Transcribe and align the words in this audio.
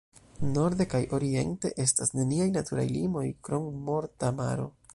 Norde 0.53 0.85
kaj 0.93 1.01
oriente 1.17 1.69
estas 1.85 2.11
neniaj 2.21 2.47
naturaj 2.55 2.87
limoj, 2.95 3.25
krom 3.49 3.69
Morta 3.91 4.33
Maro. 4.41 4.67